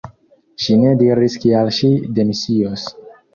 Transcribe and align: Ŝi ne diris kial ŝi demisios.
Ŝi 0.63 0.77
ne 0.83 0.93
diris 1.01 1.35
kial 1.43 1.69
ŝi 1.81 1.91
demisios. 2.21 2.89